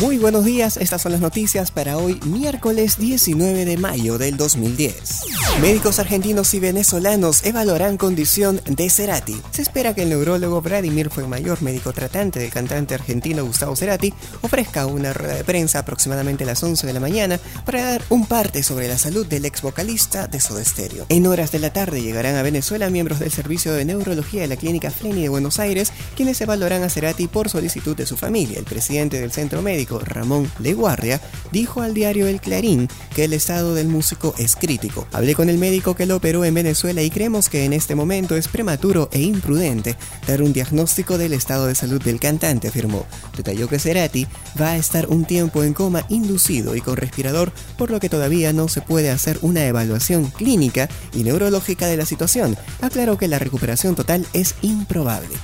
Muy 0.00 0.18
buenos 0.18 0.44
días, 0.44 0.76
estas 0.76 1.00
son 1.00 1.12
las 1.12 1.22
noticias 1.22 1.70
para 1.70 1.96
hoy, 1.96 2.20
miércoles 2.26 2.98
19 2.98 3.64
de 3.64 3.78
mayo 3.78 4.18
del 4.18 4.36
2010. 4.36 5.22
Médicos 5.62 5.98
argentinos 5.98 6.52
y 6.52 6.60
venezolanos 6.60 7.42
evaluarán 7.46 7.96
condición 7.96 8.60
de 8.66 8.90
Cerati. 8.90 9.40
Se 9.52 9.62
espera 9.62 9.94
que 9.94 10.02
el 10.02 10.10
neurólogo 10.10 10.60
Vladimir 10.60 11.08
Fuenmayor, 11.08 11.62
médico 11.62 11.94
tratante 11.94 12.40
del 12.40 12.50
cantante 12.50 12.94
argentino 12.94 13.42
Gustavo 13.42 13.74
Cerati, 13.74 14.12
ofrezca 14.42 14.84
una 14.84 15.14
rueda 15.14 15.36
de 15.36 15.44
prensa 15.44 15.78
aproximadamente 15.78 16.44
a 16.44 16.48
las 16.48 16.62
11 16.62 16.86
de 16.86 16.92
la 16.92 17.00
mañana 17.00 17.40
para 17.64 17.82
dar 17.82 18.02
un 18.10 18.26
parte 18.26 18.62
sobre 18.62 18.88
la 18.88 18.98
salud 18.98 19.24
del 19.24 19.46
ex 19.46 19.62
vocalista 19.62 20.26
de 20.26 20.40
Soda 20.40 20.62
Stereo. 20.62 21.06
En 21.08 21.26
horas 21.26 21.52
de 21.52 21.58
la 21.58 21.72
tarde 21.72 22.02
llegarán 22.02 22.36
a 22.36 22.42
Venezuela 22.42 22.90
miembros 22.90 23.18
del 23.18 23.32
Servicio 23.32 23.72
de 23.72 23.86
Neurología 23.86 24.42
de 24.42 24.48
la 24.48 24.56
Clínica 24.56 24.90
Fleni 24.90 25.22
de 25.22 25.30
Buenos 25.30 25.58
Aires, 25.58 25.90
quienes 26.16 26.38
evaluarán 26.42 26.82
a 26.82 26.90
Cerati 26.90 27.28
por 27.28 27.48
solicitud 27.48 27.96
de 27.96 28.04
su 28.04 28.18
familia. 28.18 28.58
El 28.58 28.66
presidente 28.66 29.18
del 29.18 29.32
centro 29.32 29.62
médico 29.62 29.85
Ramón 30.00 30.50
Leguardia, 30.58 31.20
dijo 31.52 31.82
al 31.82 31.94
diario 31.94 32.26
El 32.26 32.40
Clarín 32.40 32.88
que 33.14 33.24
el 33.24 33.32
estado 33.32 33.74
del 33.74 33.88
músico 33.88 34.34
es 34.38 34.56
crítico. 34.56 35.06
Hablé 35.12 35.34
con 35.34 35.48
el 35.48 35.58
médico 35.58 35.94
que 35.94 36.06
lo 36.06 36.16
operó 36.16 36.44
en 36.44 36.54
Venezuela 36.54 37.02
y 37.02 37.10
creemos 37.10 37.48
que 37.48 37.64
en 37.64 37.72
este 37.72 37.94
momento 37.94 38.36
es 38.36 38.48
prematuro 38.48 39.08
e 39.12 39.20
imprudente 39.20 39.96
dar 40.26 40.42
un 40.42 40.52
diagnóstico 40.52 41.18
del 41.18 41.32
estado 41.32 41.66
de 41.66 41.74
salud 41.74 42.02
del 42.02 42.20
cantante, 42.20 42.68
afirmó. 42.68 43.06
Detalló 43.36 43.68
que 43.68 43.78
Cerati 43.78 44.26
va 44.60 44.72
a 44.72 44.76
estar 44.76 45.06
un 45.08 45.24
tiempo 45.24 45.62
en 45.62 45.72
coma 45.72 46.04
inducido 46.08 46.74
y 46.76 46.80
con 46.80 46.96
respirador, 46.96 47.52
por 47.78 47.90
lo 47.90 48.00
que 48.00 48.08
todavía 48.08 48.52
no 48.52 48.68
se 48.68 48.80
puede 48.80 49.10
hacer 49.10 49.38
una 49.42 49.64
evaluación 49.64 50.26
clínica 50.26 50.88
y 51.14 51.22
neurológica 51.22 51.86
de 51.86 51.96
la 51.96 52.06
situación. 52.06 52.56
Aclaró 52.80 53.18
que 53.18 53.28
la 53.28 53.38
recuperación 53.38 53.94
total 53.94 54.26
es 54.32 54.54
improbable. 54.62 55.36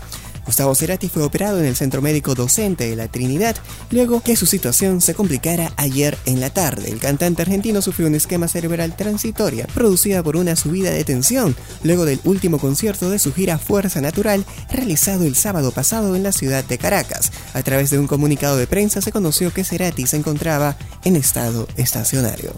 Gustavo 0.45 0.75
Cerati 0.75 1.09
fue 1.09 1.23
operado 1.23 1.59
en 1.59 1.67
el 1.67 1.77
Centro 1.77 2.03
Médico 2.03 2.35
Docente 2.35 2.89
de 2.89 2.97
la 2.97 3.09
Trinidad 3.09 3.57
luego 3.91 4.21
que 4.23 4.37
su 4.37 4.47
situación 4.47 5.01
se 5.01 5.15
complicara 5.15 5.73
ayer 5.77 6.19
en 6.27 6.41
la 6.41 6.51
tarde. 6.51 6.91
El 6.91 6.99
cantante 6.99 7.43
argentino 7.43 7.83
sufrió 7.83 8.09
un 8.09 8.15
esquema 8.15 8.49
cerebral 8.49 8.97
transitoria 8.97 9.67
producida 9.75 10.23
por 10.23 10.37
una 10.37 10.57
subida 10.57 10.91
de 10.91 11.05
tensión 11.05 11.55
luego 11.83 12.05
del 12.05 12.21
último 12.25 12.59
concierto 12.59 13.11
de 13.11 13.19
su 13.19 13.33
gira 13.33 13.59
Fuerza 13.59 14.01
Natural 14.01 14.45
realizado 14.71 15.25
el 15.25 15.37
sábado 15.37 15.71
pasado 15.71 16.17
en 16.17 16.23
la 16.23 16.33
ciudad 16.33 16.65
de 16.65 16.79
Caracas. 16.79 17.31
A 17.55 17.63
través 17.63 17.91
de 17.91 17.99
un 17.99 18.07
comunicado 18.07 18.57
de 18.57 18.67
prensa 18.67 19.01
se 19.01 19.13
conoció 19.13 19.53
que 19.53 19.65
Cerati 19.65 20.07
se 20.07 20.17
encontraba 20.17 20.77
en 21.05 21.17
estado 21.17 21.69
estacionario. 21.77 22.55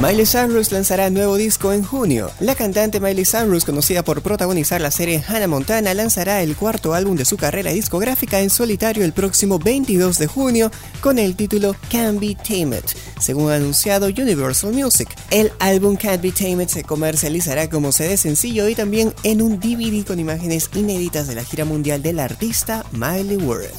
Miley 0.00 0.26
Cyrus 0.26 0.72
lanzará 0.72 1.10
nuevo 1.10 1.36
disco 1.36 1.72
en 1.72 1.82
junio. 1.82 2.30
La 2.40 2.54
cantante 2.54 3.00
Miley 3.00 3.24
Cyrus, 3.24 3.64
conocida 3.64 4.02
por 4.02 4.22
protagonizar 4.22 4.80
la 4.80 4.90
serie 4.90 5.22
Hannah 5.26 5.46
Montana, 5.46 5.94
lanzará 5.94 6.42
el 6.42 6.56
cuarto 6.56 6.94
álbum 6.94 7.11
de 7.16 7.24
su 7.24 7.36
carrera 7.36 7.72
discográfica 7.72 8.40
en 8.40 8.50
solitario 8.50 9.04
el 9.04 9.12
próximo 9.12 9.58
22 9.58 10.18
de 10.18 10.26
junio 10.26 10.70
con 11.00 11.18
el 11.18 11.36
título 11.36 11.76
Can't 11.90 12.20
Be 12.20 12.34
Tamed, 12.36 12.84
según 13.20 13.50
ha 13.50 13.56
anunciado 13.56 14.06
Universal 14.06 14.72
Music. 14.72 15.08
El 15.30 15.52
álbum 15.58 15.96
Can't 15.96 16.22
Be 16.22 16.32
Tamed 16.32 16.68
se 16.68 16.84
comercializará 16.84 17.68
como 17.68 17.92
CD 17.92 18.16
sencillo 18.16 18.68
y 18.68 18.74
también 18.74 19.14
en 19.22 19.42
un 19.42 19.58
DVD 19.58 20.04
con 20.06 20.18
imágenes 20.18 20.70
inéditas 20.74 21.26
de 21.26 21.34
la 21.34 21.44
gira 21.44 21.64
mundial 21.64 22.02
del 22.02 22.18
artista 22.18 22.84
Miley 22.92 23.36
World. 23.36 23.70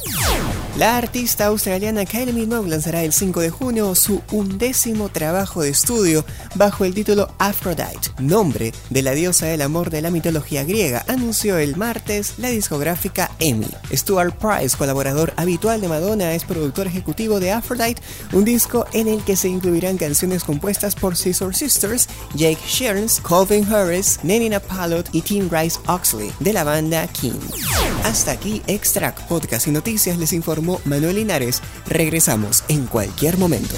La 0.76 0.96
artista 0.96 1.46
australiana 1.46 2.04
Kylie 2.04 2.32
Minogue 2.32 2.68
lanzará 2.68 3.04
el 3.04 3.12
5 3.12 3.40
de 3.40 3.50
junio 3.50 3.94
su 3.94 4.22
undécimo 4.32 5.08
trabajo 5.08 5.62
de 5.62 5.68
estudio 5.68 6.24
bajo 6.56 6.84
el 6.84 6.94
título 6.94 7.32
Aphrodite, 7.38 8.10
nombre 8.18 8.72
de 8.90 9.02
la 9.02 9.12
diosa 9.12 9.46
del 9.46 9.62
amor 9.62 9.90
de 9.90 10.02
la 10.02 10.10
mitología 10.10 10.64
griega, 10.64 11.04
anunció 11.06 11.58
el 11.58 11.76
martes 11.76 12.34
la 12.38 12.48
discográfica 12.48 13.23
EMI. 13.38 13.68
Stuart 13.92 14.34
Price, 14.36 14.76
colaborador 14.76 15.32
habitual 15.36 15.80
de 15.80 15.88
Madonna, 15.88 16.34
es 16.34 16.44
productor 16.44 16.86
ejecutivo 16.86 17.40
de 17.40 17.52
Aphrodite, 17.52 18.02
un 18.32 18.44
disco 18.44 18.86
en 18.92 19.08
el 19.08 19.22
que 19.24 19.36
se 19.36 19.48
incluirán 19.48 19.96
canciones 19.96 20.44
compuestas 20.44 20.94
por 20.94 21.16
Scissor 21.16 21.54
Sisters, 21.54 22.08
Jake 22.34 22.60
Shearns, 22.66 23.20
Colvin 23.20 23.64
Harris, 23.72 24.20
Nenina 24.22 24.60
Palot 24.60 25.08
y 25.12 25.22
Tim 25.22 25.48
Rice 25.50 25.78
Oxley 25.86 26.32
de 26.40 26.52
la 26.52 26.64
banda 26.64 27.06
King. 27.08 27.40
Hasta 28.04 28.32
aquí 28.32 28.62
Extract 28.66 29.20
Podcast 29.28 29.66
y 29.66 29.70
Noticias 29.70 30.18
les 30.18 30.32
informó 30.32 30.80
Manuel 30.84 31.16
Linares. 31.16 31.62
Regresamos 31.86 32.64
en 32.68 32.86
cualquier 32.86 33.38
momento. 33.38 33.76